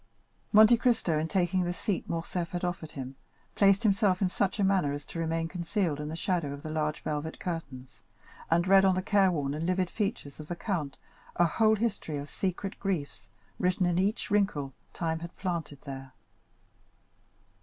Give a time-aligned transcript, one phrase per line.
[0.51, 3.13] Monte Cristo, in taking the seat Morcerf offered him,
[3.53, 6.71] placed himself in such a manner as to remain concealed in the shadow of the
[6.71, 8.01] large velvet curtains,
[8.49, 10.97] and read on the careworn and livid features of the count
[11.35, 13.27] a whole history of secret griefs
[13.59, 16.13] written in each wrinkle time had planted there.